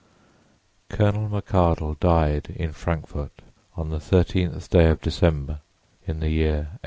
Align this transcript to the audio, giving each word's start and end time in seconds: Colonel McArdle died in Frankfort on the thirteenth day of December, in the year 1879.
Colonel 0.89 1.29
McArdle 1.29 1.99
died 1.99 2.51
in 2.55 2.73
Frankfort 2.73 3.43
on 3.77 3.91
the 3.91 3.99
thirteenth 3.99 4.67
day 4.71 4.89
of 4.89 4.99
December, 4.99 5.59
in 6.07 6.21
the 6.21 6.29
year 6.31 6.69
1879. 6.79 6.79